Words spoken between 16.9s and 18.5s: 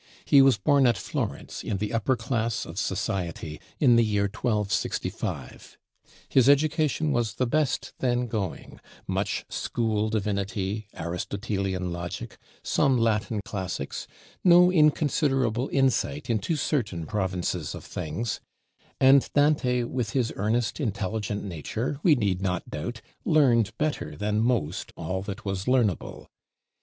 provinces of things: